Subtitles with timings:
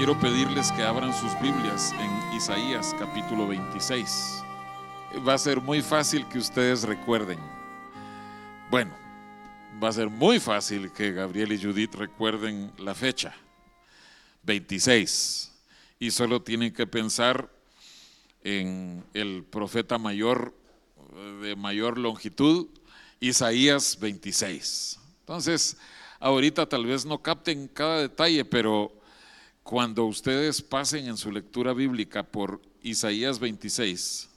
[0.00, 4.42] quiero pedirles que abran sus Biblias en Isaías capítulo 26.
[5.28, 7.38] Va a ser muy fácil que ustedes recuerden.
[8.70, 8.96] Bueno,
[9.78, 13.34] va a ser muy fácil que Gabriel y Judith recuerden la fecha,
[14.44, 15.52] 26.
[15.98, 17.50] Y solo tienen que pensar
[18.42, 20.54] en el profeta mayor
[21.42, 22.68] de mayor longitud,
[23.20, 24.98] Isaías 26.
[25.20, 25.76] Entonces,
[26.20, 28.98] ahorita tal vez no capten cada detalle, pero
[29.70, 34.28] cuando ustedes pasen en su lectura bíblica por Isaías 26,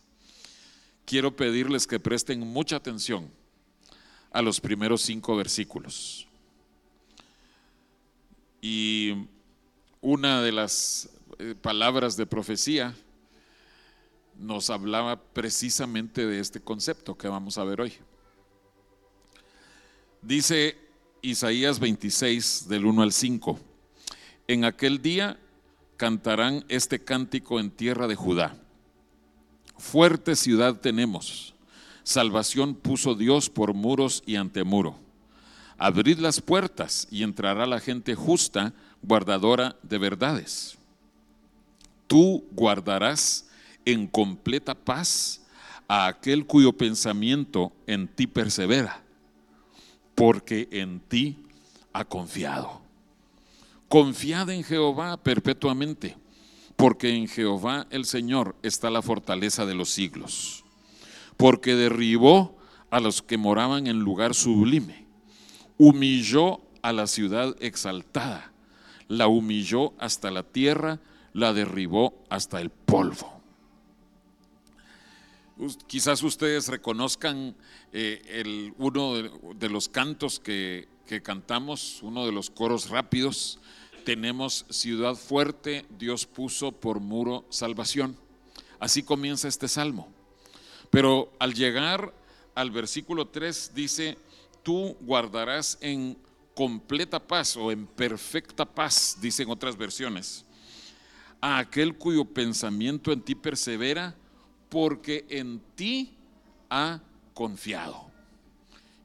[1.05, 3.31] quiero pedirles que presten mucha atención
[4.31, 6.27] a los primeros cinco versículos.
[8.61, 9.25] Y
[10.01, 12.95] una de las eh, palabras de profecía
[14.37, 17.93] nos hablaba precisamente de este concepto que vamos a ver hoy.
[20.21, 20.77] Dice
[21.23, 23.72] Isaías 26 del 1 al 5,
[24.47, 25.39] en aquel día
[25.97, 28.55] cantarán este cántico en tierra de Judá.
[29.77, 31.53] Fuerte ciudad tenemos,
[32.03, 34.99] salvación puso Dios por muros y antemuro.
[35.77, 40.77] Abrid las puertas y entrará la gente justa, guardadora de verdades.
[42.07, 43.49] Tú guardarás
[43.85, 45.41] en completa paz
[45.87, 49.01] a aquel cuyo pensamiento en ti persevera,
[50.15, 51.37] porque en ti
[51.91, 52.82] ha confiado.
[53.93, 56.17] Confiad en Jehová perpetuamente,
[56.75, 60.65] porque en Jehová el Señor está la fortaleza de los siglos,
[61.37, 62.57] porque derribó
[62.89, 65.05] a los que moraban en lugar sublime,
[65.77, 68.51] humilló a la ciudad exaltada,
[69.09, 70.99] la humilló hasta la tierra,
[71.31, 73.43] la derribó hasta el polvo.
[75.85, 77.55] Quizás ustedes reconozcan
[77.91, 79.13] eh, el, uno
[79.53, 83.59] de, los cantos que, que cantamos, uno de los coros rápidos.
[84.05, 88.17] Tenemos ciudad fuerte, Dios puso por muro salvación.
[88.79, 90.09] Así comienza este salmo.
[90.89, 92.13] Pero al llegar
[92.53, 94.17] al versículo 3 dice,
[94.61, 96.17] tú guardarás en
[96.53, 100.45] completa paz o en perfecta paz, dicen otras versiones,
[101.39, 104.15] a aquel cuyo pensamiento en ti persevera
[104.69, 106.13] porque en ti
[106.69, 106.99] ha
[107.33, 108.11] confiado.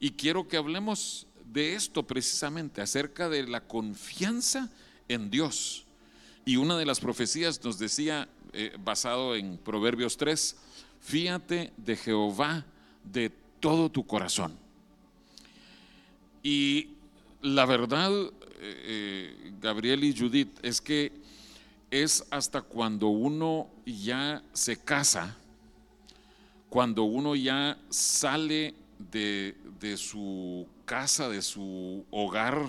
[0.00, 4.70] Y quiero que hablemos de esto precisamente, acerca de la confianza
[5.08, 5.84] en Dios.
[6.44, 10.56] Y una de las profecías nos decía, eh, basado en Proverbios 3,
[11.00, 12.64] fíate de Jehová
[13.04, 13.30] de
[13.60, 14.56] todo tu corazón.
[16.42, 16.90] Y
[17.42, 18.30] la verdad, eh,
[18.60, 21.12] eh, Gabriel y Judith, es que
[21.90, 25.36] es hasta cuando uno ya se casa,
[26.68, 29.54] cuando uno ya sale de,
[29.96, 32.68] su casa, de su hogar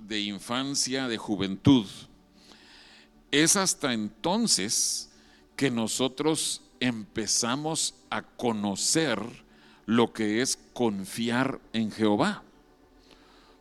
[0.00, 1.86] de infancia, de juventud,
[3.30, 5.10] es hasta entonces
[5.56, 9.20] que nosotros empezamos a conocer
[9.86, 12.42] lo que es confiar en Jehová.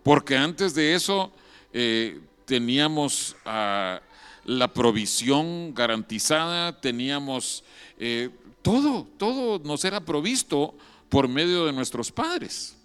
[0.04, 1.32] Porque antes de eso
[1.74, 7.64] eh, teníamos la provisión garantizada, teníamos
[7.98, 8.30] eh,
[8.62, 10.76] todo, todo nos era provisto
[11.10, 12.76] por medio de nuestros padres.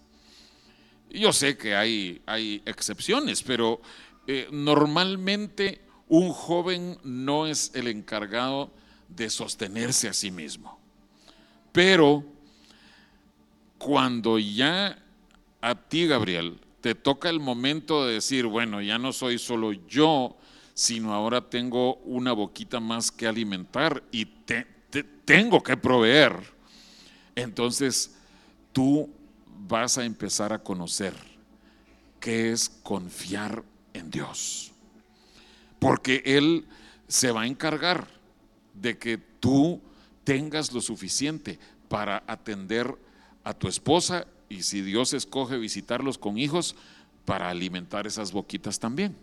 [1.11, 3.81] Yo sé que hay, hay excepciones, pero
[4.27, 8.71] eh, normalmente un joven no es el encargado
[9.09, 10.79] de sostenerse a sí mismo.
[11.73, 12.25] Pero
[13.79, 15.03] cuando ya
[15.61, 20.37] a ti, Gabriel, te toca el momento de decir, bueno, ya no soy solo yo,
[20.75, 24.67] sino ahora tengo una boquita más que alimentar y te,
[25.25, 26.37] tengo que proveer.
[27.35, 28.17] Entonces,
[28.73, 29.11] tú
[29.59, 31.15] vas a empezar a conocer
[32.21, 33.63] qué es confiar
[33.93, 34.73] en Dios.
[35.79, 36.67] Porque Él
[37.09, 38.09] se va a encargar
[38.75, 39.81] de que tú
[40.25, 41.59] tengas lo suficiente
[41.89, 42.97] para atender
[43.45, 46.77] a tu esposa y si Dios escoge visitarlos con hijos,
[47.25, 49.15] para alimentar esas boquitas también.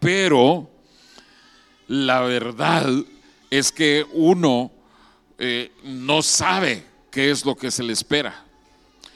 [0.00, 0.70] Pero
[1.86, 2.88] la verdad
[3.50, 4.72] es que uno
[5.38, 8.44] eh, no sabe qué es lo que se le espera.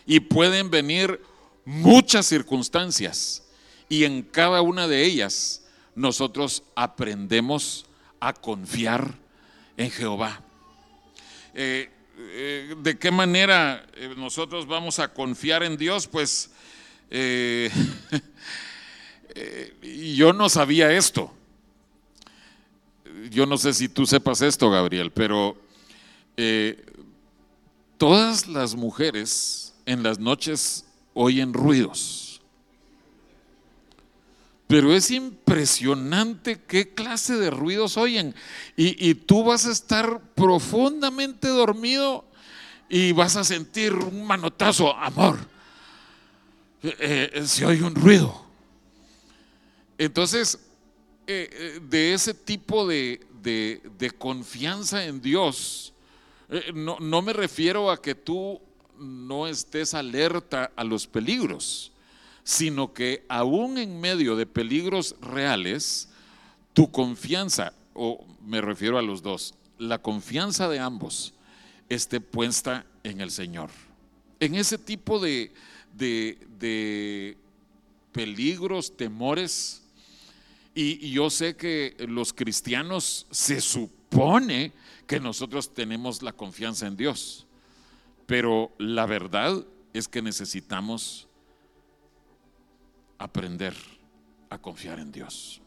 [0.09, 1.23] Y pueden venir
[1.65, 3.45] muchas circunstancias
[3.89, 5.65] y en cada una de ellas
[5.95, 7.87] nosotros aprendemos
[8.19, 9.15] a confiar
[9.77, 10.43] en Jehová.
[11.55, 16.09] Eh, eh, ¿De qué manera nosotros vamos a confiar en Dios?
[16.09, 16.51] Pues
[19.83, 21.33] yo no sabía esto
[23.31, 25.57] yo no sé si tú sepas esto, Gabriel, pero
[26.37, 26.85] eh,
[27.97, 32.43] todas las mujeres en las noches oyen ruidos.
[34.67, 38.35] Pero es impresionante qué clase de ruidos oyen.
[38.77, 42.27] Y, tú vas a estar profundamente dormido
[42.91, 45.39] y vas a sentir un manotazo, amor.
[46.83, 48.45] Eh, eh, oye un ruido.
[49.97, 50.59] Entonces,
[51.27, 53.21] eh, de ese tipo de,
[54.19, 55.95] confianza en Dios,
[56.75, 58.61] no, no me refiero a que tú
[58.99, 61.93] no estés alerta a los peligros
[62.49, 66.09] sino que aún en medio de peligros reales,
[66.73, 71.35] tu confianza, o me refiero a los dos, la confianza de ambos
[71.91, 73.69] esté puesta en el Señor.
[74.41, 75.53] En ese tipo de,
[75.93, 77.37] de,
[78.13, 79.83] peligros, temores,
[80.75, 84.73] y, yo sé que los cristianos se supone
[85.07, 87.47] que nosotros tenemos la confianza en Dios,
[88.29, 89.65] pero la verdad
[89.95, 91.27] es que necesitamos
[93.17, 93.75] aprender
[94.51, 95.63] a confiar en Dios.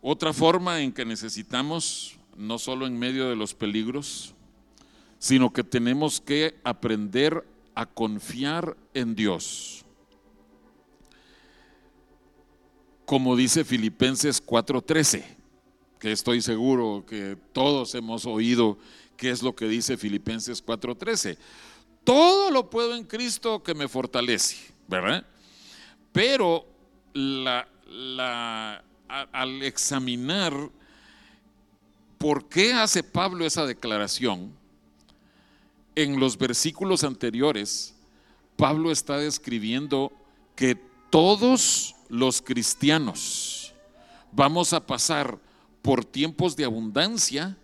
[0.00, 4.32] Otra forma en que necesitamos, no solo en medio de los peligros,
[5.18, 7.44] sino que tenemos que aprender
[7.74, 9.84] a confiar en Dios.
[13.04, 15.24] Como dice Filipenses 4:13,
[15.98, 18.78] que estoy seguro que todos hemos oído
[19.16, 21.38] qué es lo que dice Filipenses 4:13
[22.04, 24.56] todo lo puedo en Cristo que me fortalece,
[24.88, 25.24] ¿verdad?
[26.12, 26.66] Pero
[29.32, 30.52] al examinar
[32.18, 34.52] por qué hace Pablo esa declaración,
[35.94, 37.94] en los versículos anteriores,
[38.56, 40.10] Pablo está describiendo
[40.56, 40.74] que
[41.10, 43.74] todos los cristianos
[44.32, 45.38] vamos a pasar
[45.82, 47.56] por tiempos de abundancia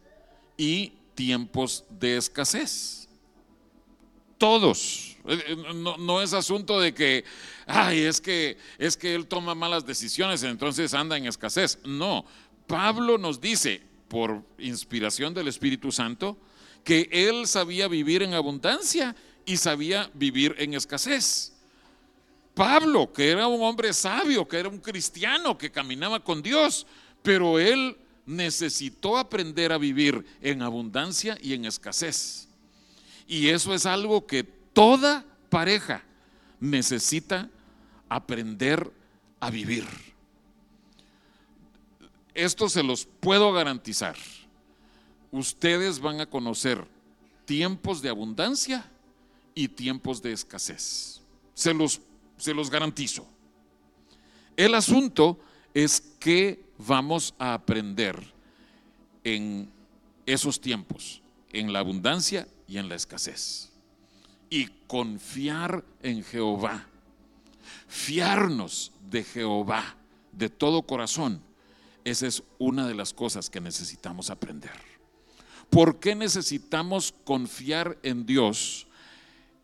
[0.56, 2.98] y tiempos de escasez
[4.38, 5.16] todos.
[5.26, 7.24] Eh, eh, no, es asunto de que,
[7.66, 11.78] ay, es que, es que él toma malas decisiones, entonces anda en escasez.
[11.84, 12.24] No,
[12.66, 16.38] Pablo nos dice, por inspiración del Espíritu Santo,
[16.84, 21.52] que él sabía vivir en abundancia y sabía vivir en escasez.
[22.54, 26.86] Pablo, que era un hombre sabio, que era un cristiano, que caminaba con Dios,
[27.22, 27.96] pero él
[28.28, 32.46] necesitó aprender a vivir en abundancia y en escasez.
[33.26, 36.04] Y eso es algo que toda pareja
[36.60, 37.48] necesita
[38.06, 38.92] aprender
[39.40, 39.86] a vivir.
[42.34, 44.16] Esto se los puedo garantizar.
[45.32, 46.86] Ustedes van a conocer
[47.46, 48.90] tiempos de abundancia
[49.54, 51.22] y tiempos de escasez.
[51.54, 52.02] Se los,
[52.36, 53.26] se los garantizo.
[54.54, 55.40] El asunto
[55.72, 58.16] es que vamos a aprender
[59.24, 59.70] en
[60.26, 61.22] esos tiempos,
[61.52, 63.70] en la abundancia y en la escasez.
[64.50, 66.86] Y confiar en Jehová.
[67.86, 69.96] Fiarnos de Jehová
[70.32, 71.42] de todo corazón.
[72.04, 74.72] Esa es una de las cosas que necesitamos aprender.
[75.68, 78.86] ¿Por qué necesitamos confiar en Dios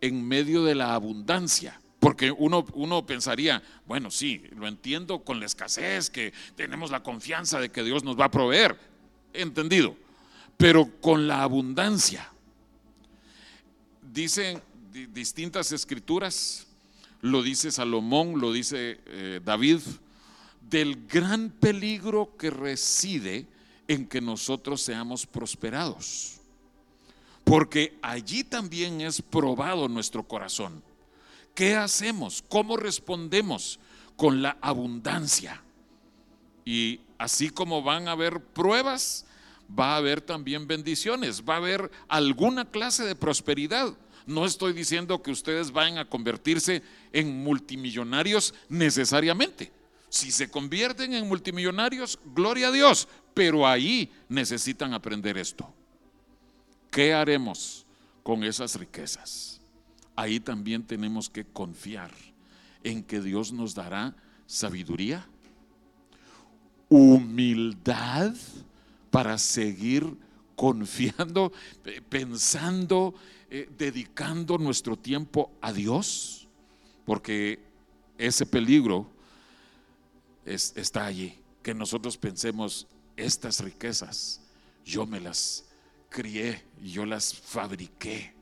[0.01, 1.81] en medio de la abundancia?
[2.05, 7.59] Porque uno, uno, pensaría, bueno, sí, lo entiendo con la escasez, que tenemos la confianza
[7.59, 8.79] de que Dios nos va a proveer.
[9.33, 9.97] Entendido.
[10.59, 12.31] Pero con la abundancia,
[14.13, 14.61] dicen
[15.15, 16.67] distintas escrituras,
[17.23, 19.81] lo dice Salomón, lo dice eh, David,
[20.61, 23.47] del gran peligro que reside
[23.89, 26.39] en que nosotros seamos prosperados.
[27.45, 30.83] Porque allí también es probado nuestro corazón.
[31.55, 32.43] ¿Qué hacemos?
[32.49, 33.79] ¿Cómo respondemos
[34.17, 35.63] con la abundancia?
[36.65, 39.27] Y así como van a haber pruebas,
[39.69, 43.95] va a haber también bendiciones, va a haber alguna clase de prosperidad.
[44.27, 46.83] No estoy diciendo que ustedes vayan a convertirse
[47.13, 49.71] en multimillonarios necesariamente.
[50.09, 55.73] Si se convierten en multimillonarios, gloria a Dios, pero ahí necesitan aprender esto.
[56.91, 57.85] ¿Qué haremos
[58.23, 59.54] con esas riquezas?
[60.17, 62.11] Ahí también tenemos que confiar
[62.83, 64.15] en que Dios nos dará
[64.47, 65.27] sabiduría,
[66.89, 68.35] humildad
[69.11, 70.17] para seguir
[70.55, 71.53] confiando,
[72.09, 73.15] pensando
[73.57, 76.49] eh, dedicando nuestro tiempo a Dios,
[77.05, 77.61] porque
[78.19, 79.09] ese peligro
[80.45, 84.41] está allí, que nosotros pensemos, estas riquezas,
[84.85, 85.67] yo me las
[86.09, 88.35] crié, yo las fabriqué,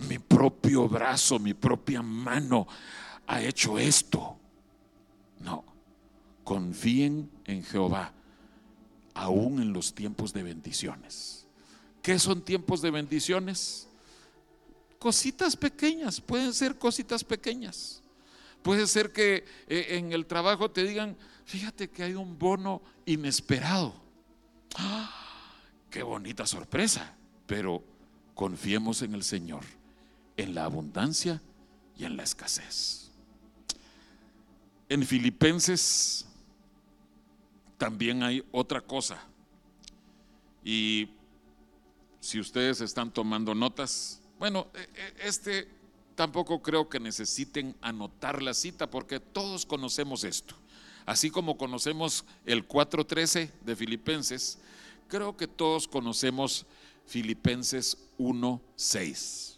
[0.00, 2.66] mi propio brazo, mi propia mano
[3.26, 4.38] ha hecho esto.
[5.40, 5.64] No,
[6.44, 8.12] confíen en Jehová,
[9.14, 11.46] aún en los tiempos de bendiciones.
[12.02, 13.88] ¿Qué son tiempos de bendiciones?
[14.98, 18.02] Cositas pequeñas, pueden ser cositas pequeñas.
[18.62, 23.94] Puede ser que eh, en el trabajo te digan, fíjate que hay un bono inesperado.
[24.76, 25.14] ¡Ah!
[25.90, 27.16] ¡Qué bonita sorpresa!
[27.46, 27.82] Pero
[28.34, 29.64] confiemos en el Señor,
[30.38, 31.42] en la abundancia
[31.98, 33.10] y en la escasez.
[34.88, 36.24] En Filipenses
[37.76, 39.22] también hay otra cosa.
[40.64, 41.10] Y
[42.20, 45.68] si ustedes están tomando notas, bueno, e, e, este
[46.14, 50.54] tampoco creo que necesiten anotar la cita porque todos conocemos esto.
[51.04, 54.58] Así como conocemos el 4.13 de Filipenses,
[55.08, 56.66] creo que todos conocemos
[57.06, 59.57] Filipenses 1.6.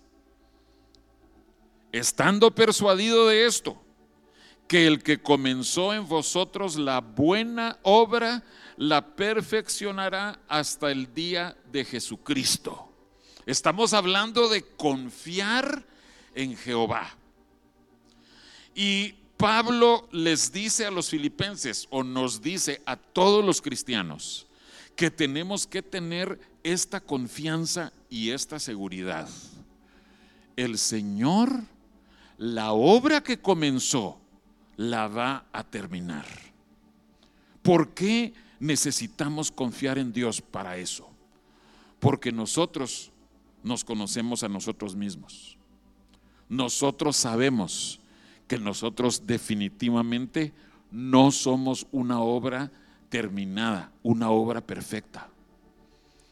[1.93, 3.81] Estando persuadido de esto,
[4.69, 8.45] que el que comenzó en vosotros la buena obra,
[8.77, 12.89] la perfeccionará hasta el día de Jesucristo.
[13.47, 15.85] Estamos hablando de confiar
[16.35, 17.17] en Jehová.
[18.75, 24.47] Y Pablo les dice a los filipenses o nos dice a todos los cristianos
[24.95, 29.29] que tenemos que tener esta confianza y esta seguridad.
[30.57, 31.63] El Señor,
[32.41, 34.19] la obra que comenzó,
[34.79, 36.25] la va a terminar.
[37.63, 41.07] ¿Por qué necesitamos confiar en Dios para eso?
[41.99, 43.13] Porque nosotros
[43.63, 45.59] nos conocemos a nosotros mismos.
[46.49, 48.01] Nosotros sabemos
[48.49, 50.55] que nosotros definitivamente
[50.91, 52.73] no somos una obra
[53.11, 55.29] terminada, una obra perfecta.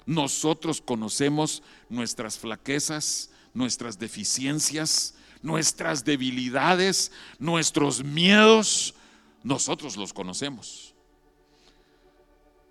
[0.06, 8.94] Nosotros conocemos nuestras flaquezas, nuestras deficiencias, nuestras debilidades, nuestros miedos,
[9.42, 10.94] nosotros los conocemos.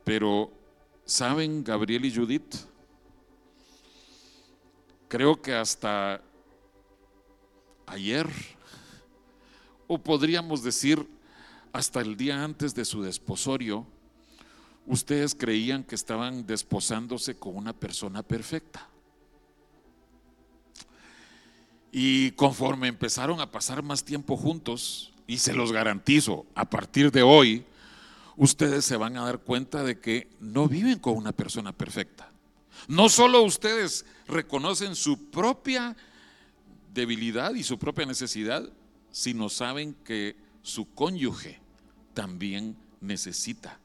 [0.03, 0.51] Pero,
[1.05, 2.55] ¿saben, Gabriel y Judith?
[5.07, 6.21] Creo que hasta
[7.85, 8.27] ayer,
[9.87, 11.07] o podríamos decir
[11.71, 13.85] hasta el día antes de su desposorio,
[14.85, 18.89] ustedes creían que estaban desposándose con una persona perfecta.
[21.91, 27.21] Y conforme empezaron a pasar más tiempo juntos, y se los garantizo, a partir de
[27.21, 27.65] hoy,
[28.37, 32.31] ustedes se van a dar cuenta de que no viven con una persona perfecta.
[32.87, 35.97] No solo ustedes reconocen su propia
[36.93, 38.69] debilidad y su propia necesidad,
[39.11, 41.59] sino saben que su cónyuge
[42.13, 43.79] también necesita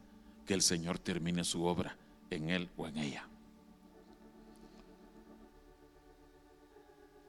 [0.46, 1.96] que el Señor termine su obra
[2.30, 3.26] en él o en ella.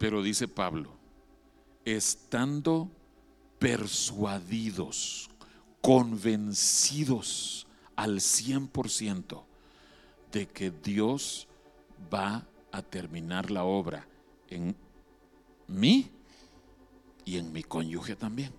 [0.04, 0.92] Pero dice Pablo,
[1.86, 2.92] estando
[3.58, 5.30] persuadidos,
[5.80, 9.46] convencidos al 100%
[10.30, 11.48] de que Dios
[12.14, 14.06] va a terminar la obra
[14.50, 14.76] en
[15.68, 16.12] mí
[17.24, 18.52] y en mi cónyuge también.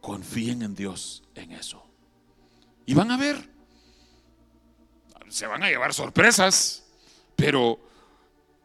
[0.00, 1.80] Confíen en Dios en eso.
[2.86, 3.48] Y van a ver,
[5.28, 6.88] se van a llevar sorpresas,
[7.36, 7.93] pero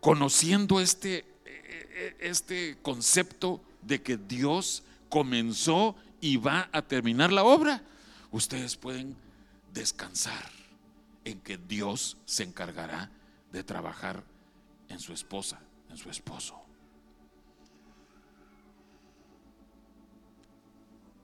[0.01, 1.25] conociendo este,
[2.19, 7.81] este concepto de que Dios comenzó y va a terminar la obra,
[8.31, 9.15] ustedes pueden
[9.73, 10.51] descansar
[11.25, 13.11] en que Dios se encargará
[13.51, 14.23] de trabajar
[14.87, 16.55] en su esposa, en su esposo.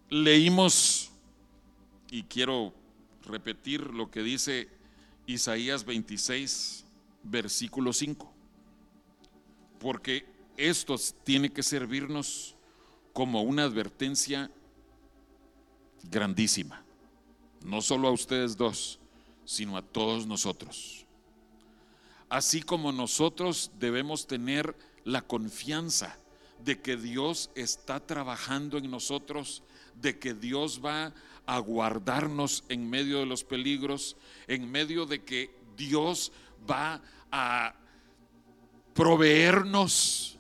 [0.10, 1.12] Leímos,
[2.12, 2.74] y quiero
[3.24, 4.70] repetir lo que dice
[5.26, 6.86] Isaías 26,
[7.24, 8.35] versículo 5
[9.86, 10.26] porque
[10.58, 12.56] esto tiene que servirnos
[13.14, 14.50] como una advertencia
[16.02, 16.84] grandísima,
[17.64, 18.98] no solo a ustedes dos,
[19.46, 21.06] sino a todos nosotros.
[22.30, 26.18] Así como nosotros debemos tener la confianza
[26.64, 29.62] de que Dios está trabajando en nosotros,
[30.02, 31.14] de que Dios va
[31.46, 36.32] a guardarnos en medio de los peligros, en medio de que Dios
[36.68, 37.76] va a
[38.96, 40.40] proveernos,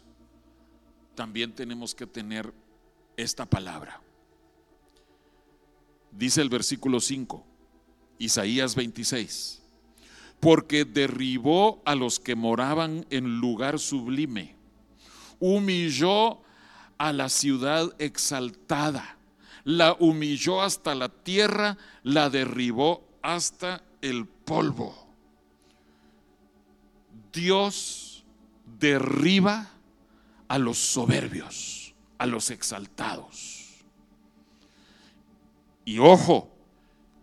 [1.13, 2.51] también tenemos que tener
[3.17, 4.01] esta palabra.
[6.11, 7.45] Dice el versículo 5,
[8.17, 9.61] Isaías 26,
[10.39, 14.55] porque derribó a los que moraban en lugar sublime,
[15.41, 16.39] humilló
[16.97, 19.17] a la ciudad exaltada,
[19.65, 24.95] la humilló hasta la tierra, la derribó hasta el polvo.
[27.33, 28.04] Dios
[28.79, 29.69] derriba
[30.47, 33.83] a los soberbios, a los exaltados.
[35.85, 36.49] Y ojo,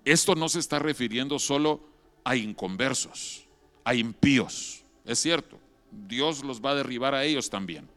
[0.05, 1.81] esto no se está refiriendo solo
[2.25, 3.45] a inconversos,
[3.85, 4.85] a impíos.
[5.05, 5.59] Es cierto,
[5.91, 7.89] Dios los va a derribar a ellos también.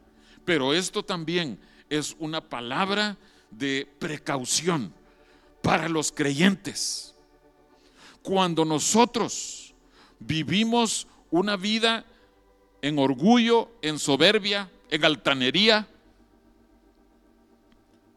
[0.43, 1.59] Pero esto también
[1.89, 3.17] es una palabra
[3.51, 4.93] de precaución
[5.61, 7.15] para los creyentes.
[8.21, 9.73] Cuando nosotros
[10.19, 12.05] vivimos una vida
[12.85, 15.87] en orgullo, en soberbia, en altanería,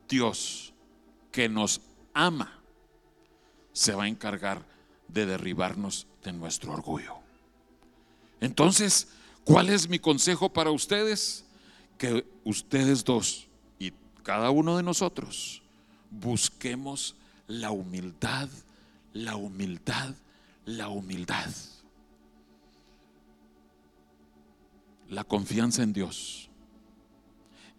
[0.06, 0.74] Dios
[1.32, 1.80] que nos
[2.12, 2.52] ama
[3.72, 4.62] se va a encargar
[5.08, 7.14] de derribarnos de nuestro orgullo.
[8.42, 9.08] Entonces,
[9.42, 11.46] ¿cuál es mi consejo para ustedes?
[11.96, 13.46] Que ustedes dos
[13.78, 15.62] y cada uno de nosotros
[16.10, 18.50] busquemos la humildad,
[19.14, 20.14] la humildad,
[20.66, 21.48] la humildad.
[25.08, 26.50] La confianza en Dios.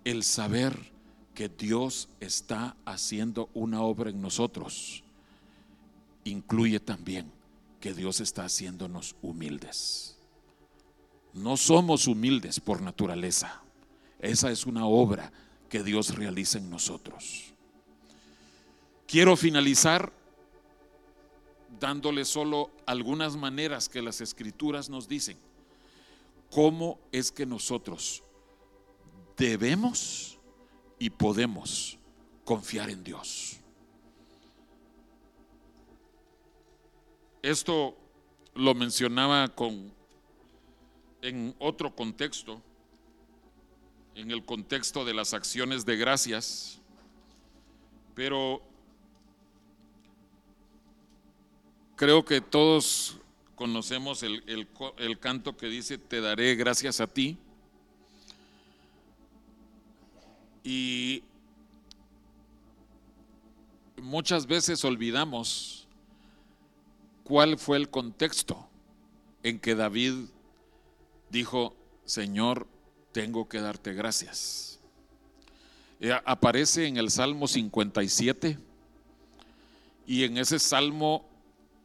[0.04, 0.92] El saber
[1.36, 5.04] que Dios está haciendo una obra en nosotros
[6.24, 7.32] incluye también
[7.80, 10.18] que Dios está haciéndonos humildes.
[11.34, 13.62] No somos humildes por naturaleza.
[14.20, 15.32] Esa es una obra
[15.70, 17.54] que Dios realiza en nosotros.
[19.08, 20.12] Quiero finalizar
[21.80, 25.38] dándole solo algunas maneras que las escrituras nos dicen.
[26.52, 28.24] ¿Cómo es que nosotros
[29.38, 30.40] debemos
[30.98, 31.98] y podemos
[32.44, 33.58] confiar en Dios?
[37.42, 37.96] Esto
[38.56, 39.94] lo mencionaba con
[41.22, 42.62] en otro contexto,
[44.16, 46.82] en el contexto de las acciones de gracias,
[48.16, 48.62] pero
[51.96, 53.18] creo que todos
[53.60, 57.38] conocemos el, el, canto que dice, te daré gracias a ti.
[60.64, 61.24] Y
[64.02, 65.90] muchas veces olvidamos
[67.26, 68.66] cuál fue el contexto
[69.44, 70.14] en que David
[71.30, 72.66] dijo, Señor,
[73.12, 74.80] tengo que darte gracias.
[76.24, 78.58] Aparece en el Salmo 57
[80.08, 81.28] y en ese salmo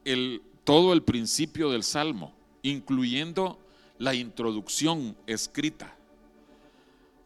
[0.05, 3.59] el, todo el principio del salmo, incluyendo
[3.99, 5.97] la introducción escrita,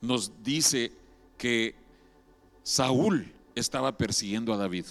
[0.00, 0.92] nos dice
[1.36, 1.74] que
[2.62, 4.84] Saúl estaba persiguiendo a David.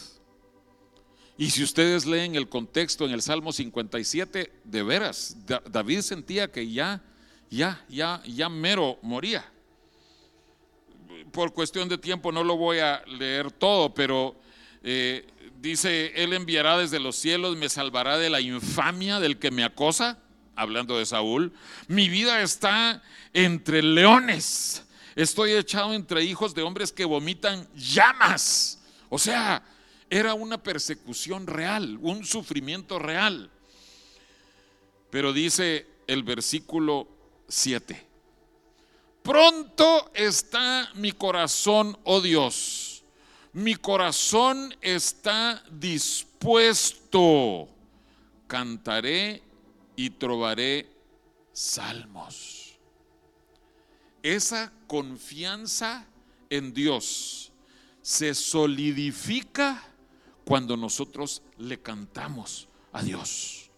[1.38, 5.38] Y si ustedes leen el contexto en el Salmo 57, de veras,
[5.70, 7.04] David sentía que ya
[7.50, 9.46] ya, ya, ya mero moría.
[11.32, 14.36] Por cuestión de tiempo no lo voy a leer todo, pero
[14.84, 15.28] eh,
[15.60, 20.20] dice, Él enviará desde los cielos, me salvará de la infamia del que me acosa,
[20.56, 21.54] hablando de Saúl.
[21.88, 24.86] Mi vida está entre leones,
[25.16, 28.82] estoy echado entre hijos de hombres que vomitan llamas.
[29.10, 29.64] O sea,
[30.10, 33.50] era una persecución real, un sufrimiento real.
[35.10, 37.08] Pero dice el versículo
[37.48, 38.06] 7.
[39.24, 42.87] Pronto está mi corazón, oh Dios.
[43.54, 47.68] Mi corazón está dispuesto.
[48.48, 49.42] Cantaré
[49.96, 50.90] y trobaré
[51.52, 52.78] salmos.
[54.22, 56.06] Esa confianza
[56.50, 57.52] en Dios
[58.02, 59.84] se solidifica
[60.46, 63.70] cuando nosotros le cantamos a Dios.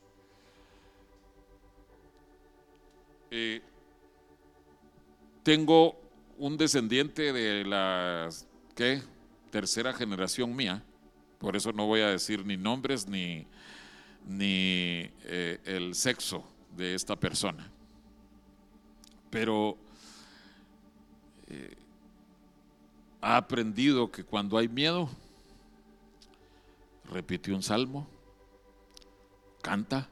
[3.32, 3.62] Eh,
[5.44, 6.00] tengo
[6.38, 8.30] un descendiente de la
[8.76, 9.02] ¿qué?
[9.50, 10.84] Tercera generación mía,
[11.40, 13.48] por eso no voy a decir ni nombres ni,
[14.28, 16.44] ni eh, el sexo
[16.76, 17.70] de esta persona.
[19.30, 19.78] Pero
[21.48, 21.76] eh,
[23.22, 25.10] ha aprendido que cuando hay miedo,
[27.06, 28.08] repite un salmo,
[29.62, 30.10] canta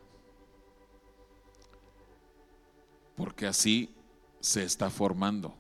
[3.15, 3.89] porque así
[4.39, 5.55] se está formando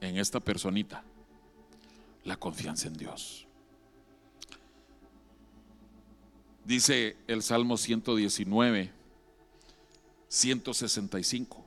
[0.00, 1.02] en esta personita
[2.24, 3.46] la confianza en Dios.
[6.64, 8.90] Dice el Salmo 119,
[10.28, 11.64] 165,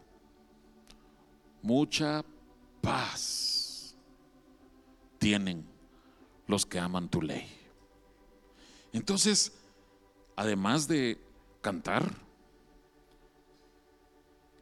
[1.62, 2.26] mucha
[2.82, 3.96] paz
[5.20, 5.66] tienen
[6.48, 7.48] los que aman tu ley.
[8.92, 9.54] Entonces,
[10.36, 11.20] además de
[11.62, 12.12] cantar,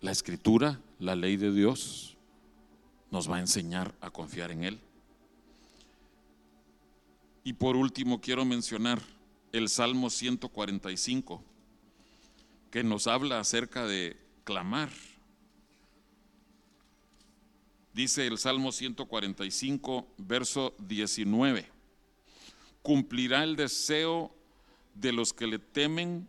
[0.01, 2.17] la escritura, la ley de Dios,
[3.09, 4.81] nos va a enseñar a confiar en Él.
[7.47, 8.99] Y por último quiero mencionar
[9.51, 11.43] el Salmo 145,
[12.71, 14.89] que nos habla acerca de clamar.
[17.93, 21.69] Dice el Salmo 145, verso 19,
[22.81, 24.35] cumplirá el deseo
[24.95, 26.27] de los que le temen,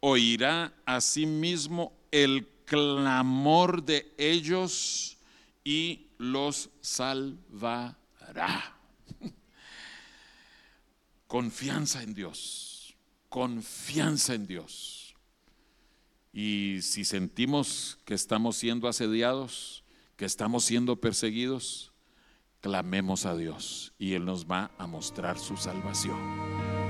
[0.00, 5.16] oirá a sí mismo el clamor de ellos
[5.64, 8.81] y los salvará.
[11.32, 12.94] Confianza en Dios,
[13.30, 15.16] confianza en Dios.
[16.30, 19.82] Y si sentimos que estamos siendo asediados,
[20.18, 21.90] que estamos siendo perseguidos,
[22.60, 26.81] clamemos a Dios y Él nos va a mostrar su salvación.